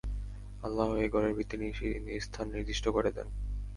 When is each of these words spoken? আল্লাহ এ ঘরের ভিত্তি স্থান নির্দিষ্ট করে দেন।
আল্লাহ 0.63 0.89
এ 0.95 1.05
ঘরের 1.09 1.33
ভিত্তি 1.37 1.55
স্থান 2.19 2.45
নির্দিষ্ট 2.51 2.85
করে 2.89 3.09
দেন। 3.11 3.27